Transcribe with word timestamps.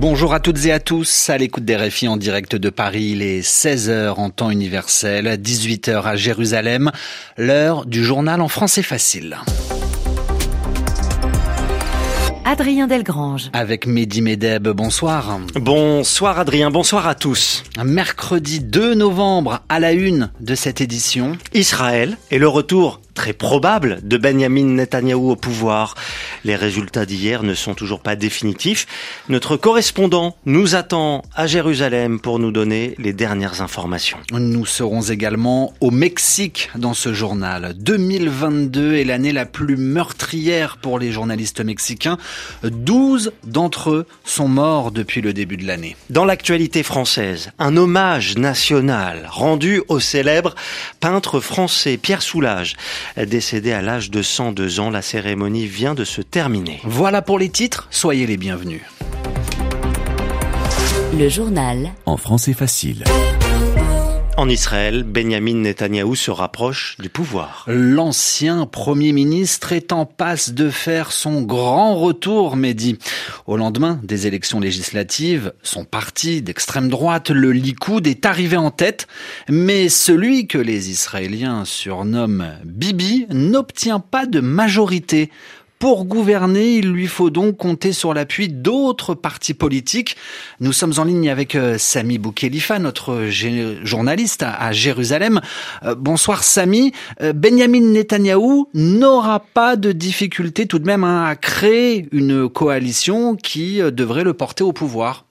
Bonjour 0.00 0.32
à 0.32 0.38
toutes 0.38 0.64
et 0.64 0.70
à 0.70 0.78
tous, 0.78 1.28
à 1.28 1.36
l'écoute 1.38 1.64
des 1.64 1.74
réfis 1.74 2.06
en 2.06 2.16
direct 2.16 2.54
de 2.54 2.70
Paris, 2.70 3.08
il 3.14 3.20
est 3.20 3.40
16h 3.40 4.10
en 4.10 4.30
temps 4.30 4.52
universel, 4.52 5.26
18h 5.26 6.04
à 6.04 6.14
Jérusalem, 6.14 6.92
l'heure 7.36 7.84
du 7.84 8.04
journal 8.04 8.40
en 8.40 8.46
français 8.46 8.84
facile. 8.84 9.38
Adrien 12.44 12.86
Delgrange. 12.86 13.50
Avec 13.52 13.88
Mehdi 13.88 14.22
Medeb, 14.22 14.68
bonsoir. 14.68 15.40
Bonsoir 15.56 16.38
Adrien, 16.38 16.70
bonsoir 16.70 17.08
à 17.08 17.16
tous. 17.16 17.64
Mercredi 17.84 18.60
2 18.60 18.94
novembre, 18.94 19.62
à 19.68 19.80
la 19.80 19.90
une 19.90 20.30
de 20.38 20.54
cette 20.54 20.80
édition. 20.80 21.36
Israël 21.54 22.16
et 22.30 22.38
le 22.38 22.46
retour 22.46 23.00
très 23.18 23.32
probable 23.32 23.98
de 24.04 24.16
Benjamin 24.16 24.76
Netanyahou 24.76 25.32
au 25.32 25.34
pouvoir. 25.34 25.96
Les 26.44 26.54
résultats 26.54 27.04
d'hier 27.04 27.42
ne 27.42 27.54
sont 27.54 27.74
toujours 27.74 27.98
pas 27.98 28.14
définitifs. 28.14 28.86
Notre 29.28 29.56
correspondant 29.56 30.36
nous 30.46 30.76
attend 30.76 31.24
à 31.34 31.48
Jérusalem 31.48 32.20
pour 32.20 32.38
nous 32.38 32.52
donner 32.52 32.94
les 32.96 33.12
dernières 33.12 33.60
informations. 33.60 34.18
Nous 34.30 34.66
serons 34.66 35.02
également 35.02 35.74
au 35.80 35.90
Mexique 35.90 36.70
dans 36.76 36.94
ce 36.94 37.12
journal. 37.12 37.74
2022 37.76 38.94
est 38.94 39.04
l'année 39.04 39.32
la 39.32 39.46
plus 39.46 39.76
meurtrière 39.76 40.76
pour 40.76 41.00
les 41.00 41.10
journalistes 41.10 41.60
mexicains. 41.60 42.18
12 42.62 43.32
d'entre 43.42 43.90
eux 43.90 44.06
sont 44.24 44.46
morts 44.46 44.92
depuis 44.92 45.22
le 45.22 45.32
début 45.32 45.56
de 45.56 45.66
l'année. 45.66 45.96
Dans 46.08 46.24
l'actualité 46.24 46.84
française, 46.84 47.50
un 47.58 47.76
hommage 47.76 48.38
national 48.38 49.26
rendu 49.28 49.82
au 49.88 49.98
célèbre 49.98 50.54
peintre 51.00 51.40
français 51.40 51.96
Pierre 51.96 52.22
Soulages. 52.22 52.76
Décédé 53.16 53.72
à 53.72 53.82
l'âge 53.82 54.10
de 54.10 54.22
102 54.22 54.80
ans, 54.80 54.90
la 54.90 55.02
cérémonie 55.02 55.66
vient 55.66 55.94
de 55.94 56.04
se 56.04 56.20
terminer. 56.22 56.80
Voilà 56.84 57.22
pour 57.22 57.38
les 57.38 57.48
titres, 57.48 57.88
soyez 57.90 58.26
les 58.26 58.36
bienvenus. 58.36 58.82
Le 61.18 61.28
journal 61.28 61.90
en 62.06 62.16
français 62.16 62.52
facile. 62.52 63.04
En 64.38 64.48
Israël, 64.48 65.02
Benjamin 65.02 65.56
Netanyahou 65.56 66.14
se 66.14 66.30
rapproche 66.30 66.94
du 67.00 67.08
pouvoir. 67.08 67.64
L'ancien 67.66 68.66
Premier 68.66 69.10
ministre 69.10 69.72
est 69.72 69.92
en 69.92 70.06
passe 70.06 70.52
de 70.52 70.70
faire 70.70 71.10
son 71.10 71.42
grand 71.42 71.96
retour, 71.96 72.54
Mehdi. 72.54 72.98
Au 73.48 73.56
lendemain 73.56 73.98
des 74.04 74.28
élections 74.28 74.60
législatives, 74.60 75.52
son 75.64 75.84
parti 75.84 76.40
d'extrême 76.40 76.88
droite, 76.88 77.30
le 77.30 77.50
Likoud, 77.50 78.06
est 78.06 78.26
arrivé 78.26 78.56
en 78.56 78.70
tête, 78.70 79.08
mais 79.48 79.88
celui 79.88 80.46
que 80.46 80.58
les 80.58 80.88
Israéliens 80.88 81.64
surnomment 81.64 82.52
Bibi 82.64 83.26
n'obtient 83.30 83.98
pas 83.98 84.26
de 84.26 84.38
majorité. 84.38 85.32
Pour 85.78 86.06
gouverner, 86.06 86.74
il 86.78 86.90
lui 86.90 87.06
faut 87.06 87.30
donc 87.30 87.56
compter 87.56 87.92
sur 87.92 88.12
l'appui 88.12 88.48
d'autres 88.48 89.14
partis 89.14 89.54
politiques. 89.54 90.16
Nous 90.58 90.72
sommes 90.72 90.94
en 90.98 91.04
ligne 91.04 91.30
avec 91.30 91.54
euh, 91.54 91.78
Sami 91.78 92.18
Boukhelifa, 92.18 92.80
notre 92.80 93.28
journaliste 93.84 94.42
à 94.42 94.72
Jérusalem. 94.72 95.40
Euh, 95.84 95.94
bonsoir 95.94 96.42
Sami. 96.42 96.92
Euh, 97.22 97.32
Benjamin 97.32 97.92
Netanyahou 97.92 98.68
n'aura 98.74 99.38
pas 99.38 99.76
de 99.76 99.92
difficulté 99.92 100.66
tout 100.66 100.80
de 100.80 100.86
même 100.86 101.04
hein, 101.04 101.24
à 101.24 101.36
créer 101.36 102.08
une 102.10 102.48
coalition 102.48 103.36
qui 103.36 103.78
devrait 103.78 104.24
le 104.24 104.34
porter 104.34 104.64
au 104.64 104.72
pouvoir. 104.72 105.27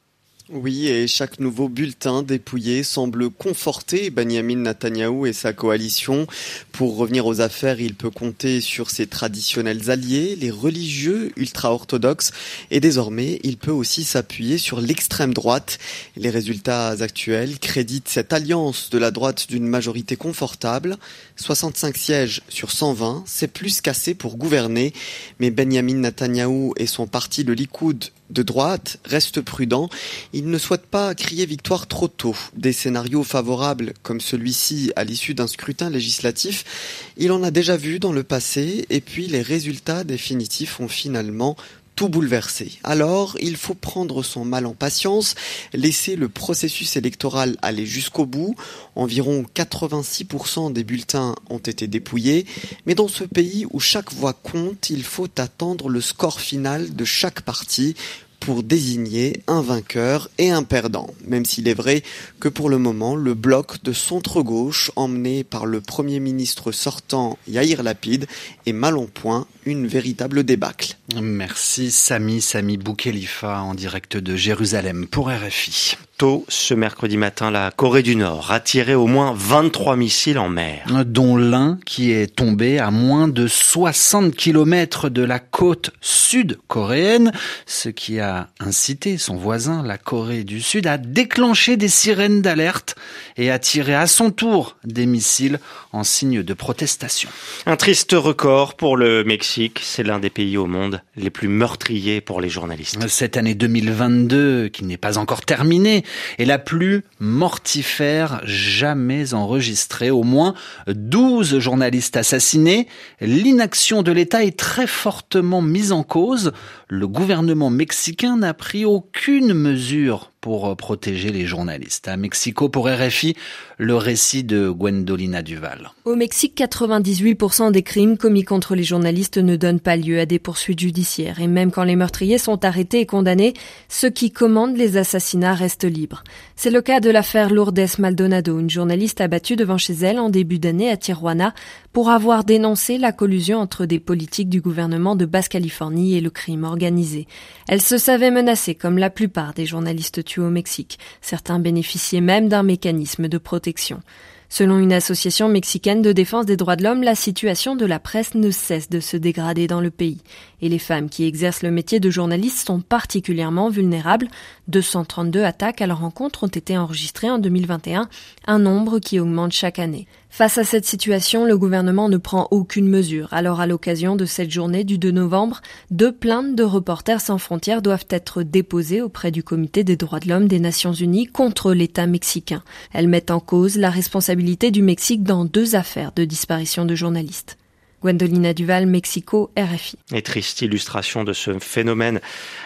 Oui, 0.49 0.87
et 0.87 1.07
chaque 1.07 1.41
nouveau 1.41 1.67
bulletin 1.67 2.23
dépouillé 2.23 2.81
semble 2.81 3.29
conforter 3.29 4.09
Benjamin 4.09 4.55
Netanyahou 4.55 5.25
et 5.25 5.33
sa 5.33 5.51
coalition. 5.51 6.25
Pour 6.71 6.95
revenir 6.95 7.25
aux 7.25 7.41
affaires, 7.41 7.81
il 7.81 7.95
peut 7.95 8.11
compter 8.11 8.61
sur 8.61 8.89
ses 8.89 9.07
traditionnels 9.07 9.89
alliés, 9.89 10.37
les 10.37 10.49
religieux 10.49 11.33
ultra-orthodoxes, 11.35 12.31
et 12.71 12.79
désormais, 12.79 13.41
il 13.43 13.57
peut 13.57 13.71
aussi 13.71 14.05
s'appuyer 14.05 14.57
sur 14.57 14.79
l'extrême 14.79 15.33
droite. 15.33 15.79
Les 16.15 16.29
résultats 16.29 16.91
actuels 16.91 17.59
créditent 17.59 18.07
cette 18.07 18.31
alliance 18.31 18.89
de 18.89 18.99
la 18.99 19.11
droite 19.11 19.47
d'une 19.49 19.67
majorité 19.67 20.15
confortable. 20.15 20.95
65 21.35 21.97
sièges 21.97 22.41
sur 22.47 22.71
120, 22.71 23.25
c'est 23.25 23.51
plus 23.51 23.81
qu'assez 23.81 24.13
pour 24.13 24.37
gouverner, 24.37 24.93
mais 25.41 25.51
Benjamin 25.51 25.95
Netanyahou 25.95 26.73
et 26.77 26.87
son 26.87 27.05
parti, 27.05 27.43
le 27.43 27.53
Likoud, 27.53 28.11
de 28.29 28.43
droite 28.43 28.97
reste 29.05 29.41
prudent. 29.41 29.89
Il 30.33 30.49
ne 30.49 30.57
souhaite 30.57 30.85
pas 30.85 31.15
crier 31.15 31.45
victoire 31.45 31.87
trop 31.87 32.07
tôt. 32.07 32.35
Des 32.55 32.73
scénarios 32.73 33.23
favorables 33.23 33.93
comme 34.03 34.21
celui-ci 34.21 34.91
à 34.95 35.03
l'issue 35.03 35.33
d'un 35.33 35.47
scrutin 35.47 35.89
législatif, 35.89 37.13
il 37.17 37.31
en 37.31 37.43
a 37.43 37.51
déjà 37.51 37.77
vu 37.77 37.99
dans 37.99 38.11
le 38.11 38.23
passé 38.23 38.85
et 38.89 39.01
puis 39.01 39.27
les 39.27 39.41
résultats 39.41 40.03
définitifs 40.03 40.79
ont 40.79 40.87
finalement 40.87 41.55
tout 41.97 42.09
bouleversé. 42.09 42.73
Alors, 42.83 43.35
il 43.41 43.57
faut 43.57 43.73
prendre 43.73 44.21
son 44.21 44.45
mal 44.45 44.67
en 44.67 44.75
patience, 44.75 45.33
laisser 45.73 46.15
le 46.15 46.29
processus 46.29 46.95
électoral 46.95 47.57
aller 47.63 47.87
jusqu'au 47.87 48.27
bout. 48.27 48.55
Environ 48.95 49.43
86% 49.55 50.71
des 50.71 50.83
bulletins 50.83 51.35
ont 51.49 51.57
été 51.57 51.87
dépouillés, 51.87 52.45
mais 52.85 52.93
dans 52.93 53.07
ce 53.07 53.23
pays 53.23 53.65
où 53.71 53.79
chaque 53.79 54.13
voix 54.13 54.33
compte, 54.33 54.91
il 54.91 55.03
faut 55.03 55.27
attendre 55.39 55.89
le 55.89 55.99
score 55.99 56.39
final 56.39 56.95
de 56.95 57.03
chaque 57.03 57.41
parti 57.41 57.95
pour 58.39 58.63
désigner 58.63 59.41
un 59.47 59.61
vainqueur 59.61 60.29
et 60.37 60.51
un 60.51 60.63
perdant, 60.63 61.09
même 61.25 61.45
s'il 61.45 61.67
est 61.67 61.73
vrai 61.73 62.03
que 62.39 62.47
pour 62.47 62.69
le 62.69 62.77
moment, 62.77 63.15
le 63.15 63.33
bloc 63.33 63.83
de 63.83 63.91
centre-gauche, 63.91 64.91
emmené 64.95 65.43
par 65.43 65.65
le 65.65 65.81
Premier 65.81 66.19
ministre 66.19 66.71
sortant 66.71 67.37
Yair 67.47 67.83
Lapide, 67.83 68.27
est 68.65 68.73
mal 68.73 68.97
en 68.97 69.05
point, 69.05 69.47
une 69.67 69.85
véritable 69.85 70.43
débâcle. 70.43 70.95
Merci 71.21 71.91
Sami, 71.91 72.41
Sami 72.41 72.77
Boukhelifa 72.77 73.61
en 73.61 73.73
direct 73.73 74.17
de 74.17 74.35
Jérusalem 74.35 75.07
pour 75.07 75.29
RFI. 75.29 75.97
Tôt 76.17 76.45
ce 76.49 76.73
mercredi 76.73 77.15
matin, 77.15 77.51
la 77.51 77.69
Corée 77.69 78.01
du 78.01 78.15
Nord 78.15 78.51
a 78.51 78.59
tiré 78.59 78.95
au 78.95 79.05
moins 79.05 79.35
23 79.37 79.95
missiles 79.95 80.39
en 80.39 80.49
mer. 80.49 80.87
Dont 81.05 81.37
l'un 81.37 81.77
qui 81.85 82.11
est 82.11 82.35
tombé 82.35 82.79
à 82.79 82.89
moins 82.89 83.27
de 83.27 83.45
60 83.45 84.35
km 84.35 85.09
de 85.09 85.21
la 85.21 85.37
côte 85.37 85.91
sud-coréenne, 86.01 87.31
ce 87.67 87.89
qui 87.89 88.19
a 88.19 88.47
incité 88.59 89.19
son 89.19 89.35
voisin, 89.35 89.83
la 89.83 89.99
Corée 89.99 90.43
du 90.43 90.59
Sud, 90.59 90.87
à 90.87 90.97
déclencher 90.97 91.77
des 91.77 91.87
sirènes 91.87 92.41
d'alerte 92.41 92.95
et 93.37 93.51
à 93.51 93.59
tirer 93.59 93.93
à 93.93 94.07
son 94.07 94.31
tour 94.31 94.75
des 94.83 95.05
missiles 95.05 95.59
en 95.91 96.03
signe 96.03 96.41
de 96.41 96.53
protestation. 96.55 97.29
Un 97.67 97.75
triste 97.75 98.13
record 98.13 98.73
pour 98.73 98.97
le 98.97 99.23
Mexique, 99.23 99.56
c'est 99.81 100.03
l'un 100.03 100.19
des 100.19 100.29
pays 100.29 100.57
au 100.57 100.65
monde 100.65 101.01
les 101.15 101.29
plus 101.29 101.47
meurtriers 101.47 102.21
pour 102.21 102.41
les 102.41 102.49
journalistes. 102.49 103.07
Cette 103.07 103.37
année 103.37 103.55
2022, 103.55 104.67
qui 104.69 104.85
n'est 104.85 104.97
pas 104.97 105.17
encore 105.17 105.41
terminée, 105.41 106.03
est 106.37 106.45
la 106.45 106.59
plus 106.59 107.03
mortifère 107.19 108.41
jamais 108.43 109.33
enregistrée. 109.33 110.11
Au 110.11 110.23
moins 110.23 110.53
12 110.87 111.59
journalistes 111.59 112.17
assassinés. 112.17 112.87
L'inaction 113.21 114.03
de 114.03 114.11
l'État 114.11 114.43
est 114.43 114.57
très 114.57 114.87
fortement 114.87 115.61
mise 115.61 115.91
en 115.91 116.03
cause. 116.03 116.51
Le 116.87 117.07
gouvernement 117.07 117.69
mexicain 117.69 118.37
n'a 118.37 118.53
pris 118.53 118.85
aucune 118.85 119.53
mesure 119.53 120.31
pour 120.47 120.69
euh, 120.69 120.75
protéger 120.75 121.29
les 121.29 121.45
journalistes. 121.45 122.07
À 122.07 122.15
Mexico, 122.15 122.69
pour 122.69 122.87
RFI, 122.87 123.35
le 123.77 123.97
récit 123.97 124.45
de 124.45 124.69
Gwendolina 124.69 125.41
Duval. 125.41 125.91
Au 126.05 126.15
Mexique, 126.15 126.57
98% 126.57 127.73
des 127.73 127.83
crimes 127.83 128.17
commis 128.17 128.45
contre 128.45 128.73
les 128.73 128.85
journalistes 128.85 129.37
ne 129.39 129.57
donnent 129.57 129.81
pas 129.81 129.97
lieu 129.97 130.21
à 130.21 130.25
des 130.25 130.39
poursuites 130.39 130.79
judiciaires. 130.79 131.41
Et 131.41 131.47
même 131.47 131.69
quand 131.69 131.83
les 131.83 131.97
meurtriers 131.97 132.37
sont 132.37 132.63
arrêtés 132.63 133.01
et 133.01 133.05
condamnés, 133.05 133.55
ceux 133.89 134.09
qui 134.09 134.31
commandent 134.31 134.77
les 134.77 134.95
assassinats 134.95 135.53
restent 135.53 135.83
libres. 135.83 136.23
C'est 136.55 136.71
le 136.71 136.81
cas 136.81 137.01
de 137.01 137.09
l'affaire 137.09 137.49
Lourdes 137.49 137.99
Maldonado, 137.99 138.57
une 138.57 138.69
journaliste 138.69 139.19
abattue 139.19 139.57
devant 139.57 139.77
chez 139.77 139.95
elle 139.95 140.17
en 140.17 140.29
début 140.29 140.59
d'année 140.59 140.89
à 140.89 140.95
Tijuana 140.95 141.53
pour 141.91 142.09
avoir 142.09 142.45
dénoncé 142.45 142.97
la 142.97 143.11
collusion 143.11 143.59
entre 143.59 143.85
des 143.85 143.99
politiques 143.99 144.49
du 144.49 144.61
gouvernement 144.61 145.17
de 145.17 145.25
Basse-Californie 145.25 146.15
et 146.15 146.21
le 146.21 146.29
crime 146.29 146.63
organisé. 146.63 147.27
Elle 147.67 147.81
se 147.81 147.97
savait 147.97 148.31
menacée 148.31 148.75
comme 148.75 148.97
la 148.97 149.09
plupart 149.09 149.53
des 149.53 149.65
journalistes 149.65 150.23
tués 150.23 150.36
au 150.43 150.49
Mexique. 150.49 150.99
Certains 151.21 151.59
bénéficiaient 151.59 152.21
même 152.21 152.49
d'un 152.49 152.63
mécanisme 152.63 153.27
de 153.27 153.37
protection. 153.37 154.01
Selon 154.49 154.79
une 154.79 154.93
association 154.93 155.49
mexicaine 155.49 156.01
de 156.01 156.13
défense 156.13 156.45
des 156.45 156.55
droits 156.55 156.77
de 156.77 156.83
l'homme, 156.83 157.03
la 157.03 157.15
situation 157.15 157.75
de 157.75 157.85
la 157.85 157.99
presse 157.99 158.33
ne 158.33 158.49
cesse 158.49 158.89
de 158.89 159.01
se 159.01 159.17
dégrader 159.17 159.67
dans 159.67 159.81
le 159.81 159.91
pays. 159.91 160.21
Et 160.61 160.69
les 160.69 160.79
femmes 160.79 161.09
qui 161.09 161.25
exercent 161.25 161.63
le 161.63 161.71
métier 161.71 161.99
de 161.99 162.09
journaliste 162.09 162.65
sont 162.65 162.79
particulièrement 162.79 163.69
vulnérables. 163.69 164.29
232 164.69 165.43
attaques 165.43 165.81
à 165.81 165.87
leur 165.87 166.03
encontre 166.03 166.45
ont 166.45 166.47
été 166.47 166.77
enregistrées 166.77 167.29
en 167.29 167.39
2021, 167.39 168.07
un 168.47 168.59
nombre 168.59 168.99
qui 168.99 169.19
augmente 169.19 169.51
chaque 169.51 169.79
année. 169.79 170.07
Face 170.29 170.57
à 170.57 170.63
cette 170.63 170.85
situation, 170.85 171.45
le 171.45 171.57
gouvernement 171.57 172.09
ne 172.09 172.17
prend 172.17 172.47
aucune 172.51 172.87
mesure. 172.87 173.27
Alors, 173.31 173.59
à 173.59 173.67
l'occasion 173.67 174.15
de 174.15 174.25
cette 174.25 174.51
journée 174.51 174.83
du 174.83 174.97
2 174.97 175.11
novembre, 175.11 175.61
deux 175.89 176.11
plaintes 176.11 176.55
de 176.55 176.63
Reporters 176.63 177.21
sans 177.21 177.37
frontières 177.37 177.81
doivent 177.81 178.05
être 178.09 178.43
déposées 178.43 179.01
auprès 179.01 179.31
du 179.31 179.41
Comité 179.41 179.83
des 179.83 179.95
droits 179.95 180.19
de 180.19 180.29
l'homme 180.29 180.47
des 180.47 180.59
Nations 180.59 180.93
Unies 180.93 181.27
contre 181.27 181.73
l'État 181.73 182.07
mexicain. 182.07 182.63
Elles 182.93 183.07
mettent 183.07 183.31
en 183.31 183.39
cause 183.39 183.77
la 183.77 183.89
responsabilité 183.89 184.69
du 184.69 184.81
Mexique 184.81 185.23
dans 185.23 185.45
deux 185.45 185.75
affaires 185.75 186.11
de 186.15 186.25
disparition 186.25 186.85
de 186.85 186.93
journalistes. 186.93 187.57
Gwendolina 188.01 188.53
Duval, 188.53 188.85
Mexico, 188.85 189.51
RFI. 189.57 189.97
Et 190.13 190.21
triste 190.21 190.61
illustration 190.61 191.23
de 191.23 191.33
ce 191.33 191.57
phénomène, 191.59 192.19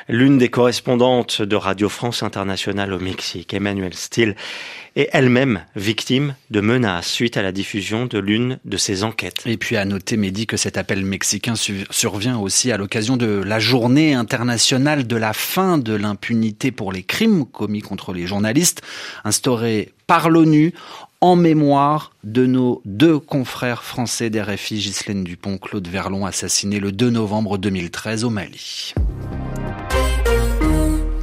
l'une 0.09 0.37
des 0.37 0.49
correspondantes 0.49 1.41
de 1.41 1.55
Radio 1.55 1.87
France 1.87 2.21
Internationale 2.21 2.93
au 2.93 2.99
Mexique, 2.99 3.53
Emmanuel 3.53 3.93
Steele, 3.93 4.35
est 4.97 5.09
elle-même 5.13 5.63
victime 5.75 6.35
de 6.49 6.59
menaces 6.59 7.07
suite 7.07 7.37
à 7.37 7.41
la 7.41 7.53
diffusion 7.53 8.07
de 8.07 8.19
l'une 8.19 8.59
de 8.65 8.77
ses 8.77 9.03
enquêtes. 9.03 9.41
Et 9.45 9.57
puis 9.57 9.77
à 9.77 9.85
noter, 9.85 10.17
Mehdi, 10.17 10.47
que 10.47 10.57
cet 10.57 10.77
appel 10.77 11.05
mexicain 11.05 11.53
survient 11.55 12.37
aussi 12.37 12.71
à 12.71 12.77
l'occasion 12.77 13.15
de 13.15 13.41
la 13.41 13.59
journée 13.59 14.13
internationale 14.13 15.07
de 15.07 15.15
la 15.15 15.31
fin 15.31 15.77
de 15.77 15.93
l'impunité 15.93 16.71
pour 16.71 16.91
les 16.91 17.03
crimes 17.03 17.45
commis 17.45 17.81
contre 17.81 18.11
les 18.11 18.27
journalistes, 18.27 18.81
instaurée 19.23 19.93
par 20.07 20.29
l'ONU 20.29 20.73
en 21.21 21.35
mémoire 21.35 22.11
de 22.23 22.47
nos 22.47 22.81
deux 22.83 23.19
confrères 23.19 23.83
français 23.83 24.31
d'RFI, 24.31 24.77
Ghislaine 24.77 25.23
Dupont, 25.23 25.59
Claude 25.59 25.87
Verlon, 25.87 26.25
assassinés 26.25 26.79
le 26.79 26.91
2 26.91 27.11
novembre 27.11 27.59
2013 27.59 28.23
au 28.23 28.31
Mali 28.31 28.93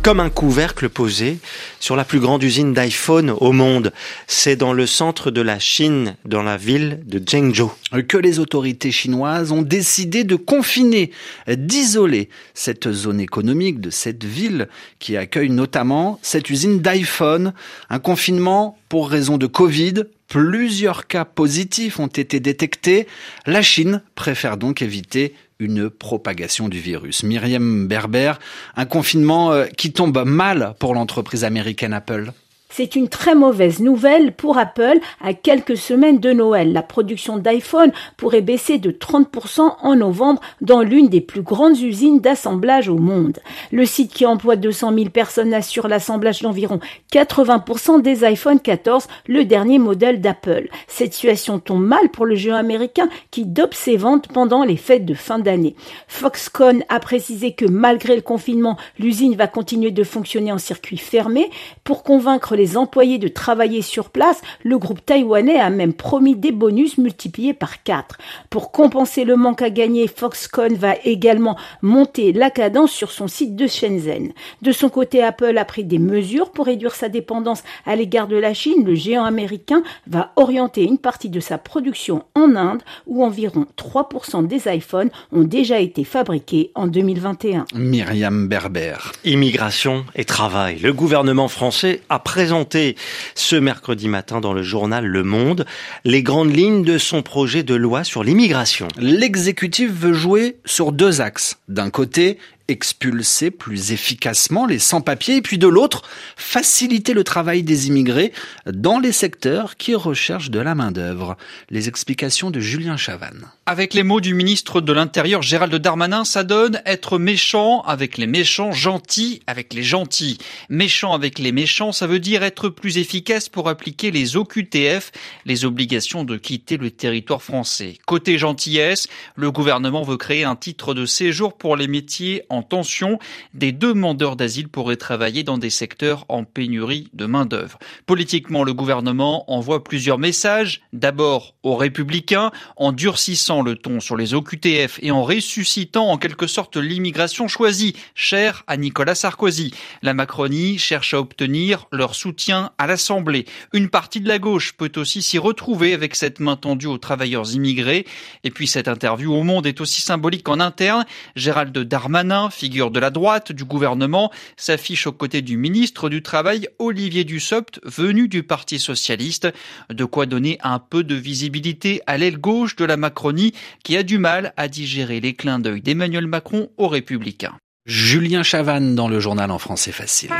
comme 0.02 0.20
un 0.20 0.30
couvercle 0.30 0.88
posé 0.88 1.38
sur 1.80 1.96
la 1.96 2.04
plus 2.04 2.20
grande 2.20 2.42
usine 2.42 2.72
d'iPhone 2.72 3.30
au 3.30 3.52
monde. 3.52 3.92
C'est 4.26 4.56
dans 4.56 4.72
le 4.72 4.86
centre 4.86 5.30
de 5.30 5.40
la 5.40 5.58
Chine, 5.58 6.16
dans 6.24 6.42
la 6.42 6.56
ville 6.56 7.00
de 7.06 7.18
Zhengzhou. 7.18 7.72
Que 8.08 8.16
les 8.16 8.38
autorités 8.38 8.90
chinoises 8.90 9.52
ont 9.52 9.62
décidé 9.62 10.24
de 10.24 10.36
confiner, 10.36 11.10
d'isoler 11.48 12.28
cette 12.54 12.90
zone 12.92 13.20
économique 13.20 13.80
de 13.80 13.90
cette 13.90 14.24
ville 14.24 14.68
qui 14.98 15.16
accueille 15.16 15.50
notamment 15.50 16.18
cette 16.22 16.50
usine 16.50 16.80
d'iPhone. 16.80 17.52
Un 17.90 17.98
confinement 17.98 18.78
pour 18.88 19.10
raison 19.10 19.38
de 19.38 19.46
Covid, 19.46 20.04
plusieurs 20.28 21.06
cas 21.06 21.24
positifs 21.24 21.98
ont 21.98 22.06
été 22.06 22.38
détectés. 22.38 23.06
La 23.46 23.62
Chine 23.62 24.02
préfère 24.14 24.56
donc 24.56 24.82
éviter 24.82 25.34
une 25.58 25.90
propagation 25.90 26.68
du 26.68 26.78
virus. 26.78 27.24
Myriam 27.24 27.88
Berber, 27.88 28.34
un 28.76 28.86
confinement 28.86 29.52
euh, 29.52 29.66
qui 29.66 29.92
tombe 29.92 30.22
mal 30.24 30.74
pour 30.78 30.94
l'entreprise 30.94 31.44
américaine 31.44 31.92
Apple. 31.92 32.32
C'est 32.70 32.96
une 32.96 33.08
très 33.08 33.34
mauvaise 33.34 33.80
nouvelle 33.80 34.32
pour 34.32 34.58
Apple 34.58 34.98
à 35.22 35.32
quelques 35.32 35.76
semaines 35.76 36.20
de 36.20 36.32
Noël. 36.32 36.72
La 36.74 36.82
production 36.82 37.38
d'iPhone 37.38 37.92
pourrait 38.18 38.42
baisser 38.42 38.76
de 38.78 38.90
30% 38.90 39.76
en 39.80 39.96
novembre 39.96 40.42
dans 40.60 40.82
l'une 40.82 41.08
des 41.08 41.22
plus 41.22 41.40
grandes 41.40 41.80
usines 41.80 42.20
d'assemblage 42.20 42.90
au 42.90 42.98
monde. 42.98 43.38
Le 43.72 43.86
site 43.86 44.12
qui 44.12 44.26
emploie 44.26 44.56
200 44.56 44.94
000 44.94 45.08
personnes 45.08 45.54
assure 45.54 45.88
l'assemblage 45.88 46.42
d'environ 46.42 46.78
80% 47.10 48.02
des 48.02 48.22
iPhone 48.24 48.60
14, 48.60 49.08
le 49.26 49.44
dernier 49.46 49.78
modèle 49.78 50.20
d'Apple. 50.20 50.68
Cette 50.88 51.14
situation 51.14 51.58
tombe 51.58 51.84
mal 51.84 52.10
pour 52.10 52.26
le 52.26 52.34
géant 52.34 52.56
américain 52.56 53.08
qui 53.30 53.46
dope 53.46 53.74
ses 53.74 53.96
ventes 53.96 54.28
pendant 54.28 54.62
les 54.62 54.76
fêtes 54.76 55.06
de 55.06 55.14
fin 55.14 55.38
d'année. 55.38 55.74
Foxconn 56.06 56.84
a 56.90 57.00
précisé 57.00 57.52
que 57.52 57.64
malgré 57.64 58.14
le 58.14 58.22
confinement, 58.22 58.76
l'usine 58.98 59.36
va 59.36 59.46
continuer 59.46 59.90
de 59.90 60.04
fonctionner 60.04 60.52
en 60.52 60.58
circuit 60.58 60.98
fermé 60.98 61.50
pour 61.82 62.02
convaincre 62.02 62.57
les 62.58 62.76
employés 62.76 63.16
de 63.18 63.28
travailler 63.28 63.80
sur 63.80 64.10
place, 64.10 64.42
le 64.62 64.76
groupe 64.76 65.04
taïwanais 65.06 65.58
a 65.58 65.70
même 65.70 65.94
promis 65.94 66.36
des 66.36 66.52
bonus 66.52 66.98
multipliés 66.98 67.54
par 67.54 67.82
4. 67.82 68.18
Pour 68.50 68.72
compenser 68.72 69.24
le 69.24 69.36
manque 69.36 69.62
à 69.62 69.70
gagner, 69.70 70.08
Foxconn 70.08 70.74
va 70.74 70.94
également 71.04 71.56
monter 71.80 72.32
la 72.32 72.50
cadence 72.50 72.90
sur 72.90 73.12
son 73.12 73.28
site 73.28 73.56
de 73.56 73.66
Shenzhen. 73.66 74.32
De 74.60 74.72
son 74.72 74.88
côté, 74.90 75.22
Apple 75.22 75.56
a 75.56 75.64
pris 75.64 75.84
des 75.84 76.00
mesures 76.00 76.50
pour 76.50 76.66
réduire 76.66 76.94
sa 76.94 77.08
dépendance 77.08 77.62
à 77.86 77.96
l'égard 77.96 78.26
de 78.26 78.36
la 78.36 78.52
Chine. 78.52 78.84
Le 78.84 78.94
géant 78.94 79.24
américain 79.24 79.82
va 80.08 80.32
orienter 80.36 80.82
une 80.82 80.98
partie 80.98 81.30
de 81.30 81.40
sa 81.40 81.58
production 81.58 82.24
en 82.34 82.56
Inde 82.56 82.82
où 83.06 83.24
environ 83.24 83.66
3% 83.76 84.46
des 84.46 84.62
iPhones 84.66 85.10
ont 85.32 85.44
déjà 85.44 85.78
été 85.78 86.02
fabriqués 86.02 86.72
en 86.74 86.88
2021. 86.88 87.66
Myriam 87.74 88.48
Berber. 88.48 88.96
Immigration 89.24 90.04
et 90.16 90.24
travail. 90.24 90.80
Le 90.80 90.92
gouvernement 90.92 91.46
français 91.46 92.00
a 92.08 92.18
présenté 92.18 92.47
présenté 92.48 92.96
ce 93.34 93.56
mercredi 93.56 94.08
matin 94.08 94.40
dans 94.40 94.54
le 94.54 94.62
journal 94.62 95.04
Le 95.04 95.22
Monde 95.22 95.66
les 96.06 96.22
grandes 96.22 96.56
lignes 96.56 96.82
de 96.82 96.96
son 96.96 97.20
projet 97.20 97.62
de 97.62 97.74
loi 97.74 98.04
sur 98.04 98.24
l'immigration. 98.24 98.88
L'exécutif 98.96 99.90
veut 99.92 100.14
jouer 100.14 100.56
sur 100.64 100.92
deux 100.92 101.20
axes. 101.20 101.58
D'un 101.68 101.90
côté, 101.90 102.38
expulser 102.68 103.50
plus 103.50 103.92
efficacement 103.92 104.66
les 104.66 104.78
sans-papiers 104.78 105.36
et 105.36 105.42
puis 105.42 105.58
de 105.58 105.66
l'autre, 105.66 106.02
faciliter 106.36 107.14
le 107.14 107.24
travail 107.24 107.62
des 107.62 107.88
immigrés 107.88 108.32
dans 108.66 108.98
les 108.98 109.12
secteurs 109.12 109.76
qui 109.76 109.94
recherchent 109.94 110.50
de 110.50 110.60
la 110.60 110.74
main-d'œuvre. 110.74 111.36
Les 111.70 111.88
explications 111.88 112.50
de 112.50 112.60
Julien 112.60 112.98
Chavannes. 112.98 113.46
Avec 113.64 113.94
les 113.94 114.02
mots 114.02 114.20
du 114.20 114.34
ministre 114.34 114.80
de 114.80 114.92
l'Intérieur 114.92 115.42
Gérald 115.42 115.74
Darmanin, 115.74 116.24
ça 116.24 116.44
donne 116.44 116.80
être 116.84 117.18
méchant 117.18 117.80
avec 117.82 118.18
les 118.18 118.26
méchants, 118.26 118.72
gentil 118.72 119.40
avec 119.46 119.72
les 119.72 119.82
gentils. 119.82 120.38
Méchant 120.68 121.12
avec 121.14 121.38
les 121.38 121.52
méchants, 121.52 121.92
ça 121.92 122.06
veut 122.06 122.20
dire 122.20 122.42
être 122.42 122.68
plus 122.68 122.98
efficace 122.98 123.48
pour 123.48 123.68
appliquer 123.68 124.10
les 124.10 124.36
OQTF, 124.36 125.10
les 125.46 125.64
obligations 125.64 126.24
de 126.24 126.36
quitter 126.36 126.76
le 126.76 126.90
territoire 126.90 127.42
français. 127.42 127.98
Côté 128.06 128.38
gentillesse, 128.38 129.08
le 129.36 129.50
gouvernement 129.50 130.02
veut 130.02 130.16
créer 130.16 130.44
un 130.44 130.56
titre 130.56 130.94
de 130.94 131.06
séjour 131.06 131.56
pour 131.56 131.76
les 131.76 131.88
métiers 131.88 132.42
en 132.50 132.57
tension. 132.62 133.18
Des 133.54 133.72
demandeurs 133.72 134.36
d'asile 134.36 134.68
pourraient 134.68 134.96
travailler 134.96 135.42
dans 135.42 135.58
des 135.58 135.70
secteurs 135.70 136.24
en 136.28 136.44
pénurie 136.44 137.08
de 137.12 137.26
main-d'œuvre. 137.26 137.78
Politiquement, 138.06 138.64
le 138.64 138.74
gouvernement 138.74 139.50
envoie 139.50 139.84
plusieurs 139.84 140.18
messages. 140.18 140.82
D'abord 140.92 141.54
aux 141.62 141.76
républicains, 141.76 142.50
en 142.76 142.92
durcissant 142.92 143.62
le 143.62 143.76
ton 143.76 144.00
sur 144.00 144.16
les 144.16 144.34
OQTF 144.34 144.98
et 145.02 145.10
en 145.10 145.22
ressuscitant 145.22 146.10
en 146.10 146.18
quelque 146.18 146.46
sorte 146.46 146.76
l'immigration 146.76 147.48
choisie, 147.48 147.94
chère 148.14 148.64
à 148.66 148.76
Nicolas 148.76 149.14
Sarkozy. 149.14 149.72
La 150.02 150.14
Macronie 150.14 150.78
cherche 150.78 151.14
à 151.14 151.20
obtenir 151.20 151.86
leur 151.92 152.14
soutien 152.14 152.70
à 152.78 152.86
l'Assemblée. 152.86 153.46
Une 153.72 153.88
partie 153.88 154.20
de 154.20 154.28
la 154.28 154.38
gauche 154.38 154.72
peut 154.72 154.92
aussi 154.96 155.22
s'y 155.22 155.38
retrouver 155.38 155.94
avec 155.94 156.14
cette 156.14 156.40
main 156.40 156.56
tendue 156.56 156.86
aux 156.86 156.98
travailleurs 156.98 157.52
immigrés. 157.54 158.06
Et 158.44 158.50
puis 158.50 158.66
cette 158.66 158.88
interview 158.88 159.34
au 159.34 159.42
Monde 159.42 159.66
est 159.66 159.80
aussi 159.80 160.00
symbolique 160.00 160.48
en 160.48 160.60
interne. 160.60 161.04
Gérald 161.36 161.76
Darmanin 161.78 162.47
figure 162.50 162.90
de 162.90 163.00
la 163.00 163.10
droite 163.10 163.52
du 163.52 163.64
gouvernement, 163.64 164.30
s'affiche 164.56 165.06
aux 165.06 165.12
côtés 165.12 165.42
du 165.42 165.56
ministre 165.56 166.08
du 166.08 166.22
Travail 166.22 166.68
Olivier 166.78 167.24
Dussopt, 167.24 167.80
venu 167.84 168.28
du 168.28 168.42
Parti 168.42 168.78
socialiste, 168.78 169.48
de 169.90 170.04
quoi 170.04 170.26
donner 170.26 170.58
un 170.62 170.78
peu 170.78 171.04
de 171.04 171.14
visibilité 171.14 172.00
à 172.06 172.18
l'aile 172.18 172.38
gauche 172.38 172.76
de 172.76 172.84
la 172.84 172.96
Macronie 172.96 173.52
qui 173.84 173.96
a 173.96 174.02
du 174.02 174.18
mal 174.18 174.52
à 174.56 174.68
digérer 174.68 175.20
les 175.20 175.34
clins 175.34 175.58
d'œil 175.58 175.80
d'Emmanuel 175.80 176.26
Macron 176.26 176.70
aux 176.76 176.88
républicains. 176.88 177.56
Julien 177.86 178.42
Chavannes 178.42 178.94
dans 178.94 179.08
le 179.08 179.18
journal 179.18 179.50
en 179.50 179.58
français 179.58 179.92
facile. 179.92 180.30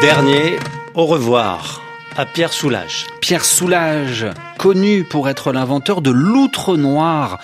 Dernier, 0.00 0.56
au 0.94 1.06
revoir 1.06 1.82
à 2.16 2.24
Pierre 2.24 2.52
Soulages. 2.52 3.06
Pierre 3.20 3.44
Soulages, 3.44 4.26
connu 4.58 5.04
pour 5.04 5.30
être 5.30 5.52
l'inventeur 5.52 6.02
de 6.02 6.10
l'outre 6.10 6.76
noir, 6.76 7.38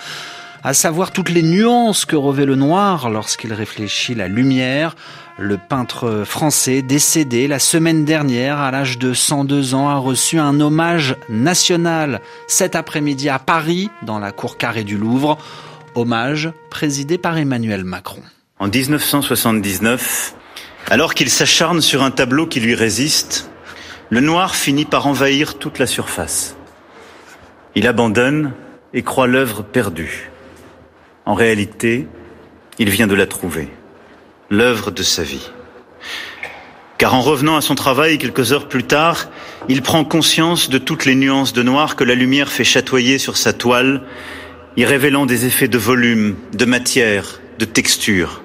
à 0.63 0.73
savoir 0.73 1.11
toutes 1.11 1.29
les 1.29 1.41
nuances 1.41 2.05
que 2.05 2.15
revêt 2.15 2.45
le 2.45 2.55
noir 2.55 3.09
lorsqu'il 3.09 3.53
réfléchit 3.53 4.13
la 4.13 4.27
lumière. 4.27 4.95
Le 5.37 5.57
peintre 5.57 6.23
français 6.25 6.81
décédé 6.81 7.47
la 7.47 7.59
semaine 7.59 8.05
dernière 8.05 8.59
à 8.59 8.69
l'âge 8.69 8.99
de 8.99 9.13
102 9.13 9.73
ans 9.73 9.89
a 9.89 9.95
reçu 9.95 10.39
un 10.39 10.59
hommage 10.59 11.15
national 11.29 12.21
cet 12.47 12.75
après-midi 12.75 13.29
à 13.29 13.39
Paris 13.39 13.89
dans 14.03 14.19
la 14.19 14.31
cour 14.31 14.57
carrée 14.57 14.83
du 14.83 14.97
Louvre. 14.97 15.37
Hommage 15.95 16.51
présidé 16.69 17.17
par 17.17 17.37
Emmanuel 17.37 17.85
Macron. 17.85 18.21
En 18.59 18.67
1979, 18.67 20.35
alors 20.89 21.13
qu'il 21.13 21.29
s'acharne 21.29 21.81
sur 21.81 22.03
un 22.03 22.11
tableau 22.11 22.45
qui 22.45 22.59
lui 22.59 22.75
résiste, 22.75 23.49
le 24.09 24.19
noir 24.19 24.55
finit 24.55 24.85
par 24.85 25.07
envahir 25.07 25.57
toute 25.57 25.79
la 25.79 25.87
surface. 25.87 26.55
Il 27.75 27.87
abandonne 27.87 28.53
et 28.93 29.03
croit 29.03 29.27
l'œuvre 29.27 29.61
perdue. 29.61 30.31
En 31.25 31.33
réalité, 31.33 32.07
il 32.79 32.89
vient 32.89 33.07
de 33.07 33.15
la 33.15 33.27
trouver, 33.27 33.67
l'œuvre 34.49 34.91
de 34.91 35.03
sa 35.03 35.23
vie. 35.23 35.51
Car 36.97 37.13
en 37.13 37.21
revenant 37.21 37.57
à 37.57 37.61
son 37.61 37.75
travail 37.75 38.17
quelques 38.17 38.53
heures 38.53 38.69
plus 38.69 38.85
tard, 38.85 39.29
il 39.67 39.81
prend 39.81 40.05
conscience 40.05 40.69
de 40.69 40.77
toutes 40.77 41.05
les 41.05 41.15
nuances 41.15 41.51
de 41.51 41.63
noir 41.63 41.97
que 41.97 42.05
la 42.05 42.15
lumière 42.15 42.49
fait 42.49 42.63
chatoyer 42.63 43.17
sur 43.17 43.35
sa 43.35 43.51
toile, 43.51 44.03
y 44.77 44.85
révélant 44.85 45.25
des 45.25 45.45
effets 45.45 45.67
de 45.67 45.77
volume, 45.77 46.35
de 46.53 46.65
matière, 46.65 47.41
de 47.59 47.65
texture. 47.65 48.41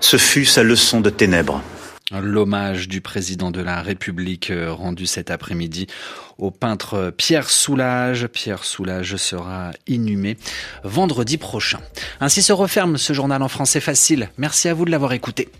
Ce 0.00 0.16
fut 0.16 0.46
sa 0.46 0.62
leçon 0.62 1.00
de 1.00 1.10
ténèbres. 1.10 1.62
L'hommage 2.10 2.88
du 2.88 3.02
président 3.02 3.50
de 3.50 3.60
la 3.60 3.82
République 3.82 4.50
euh, 4.50 4.72
rendu 4.72 5.06
cet 5.06 5.30
après-midi 5.30 5.86
au 6.38 6.50
peintre 6.50 7.12
Pierre 7.14 7.50
Soulage. 7.50 8.28
Pierre 8.28 8.64
Soulage 8.64 9.16
sera 9.16 9.72
inhumé 9.86 10.38
vendredi 10.84 11.36
prochain. 11.36 11.80
Ainsi 12.20 12.42
se 12.42 12.54
referme 12.54 12.96
ce 12.96 13.12
journal 13.12 13.42
en 13.42 13.48
français 13.48 13.80
facile. 13.80 14.30
Merci 14.38 14.68
à 14.68 14.74
vous 14.74 14.86
de 14.86 14.90
l'avoir 14.90 15.12
écouté. 15.12 15.50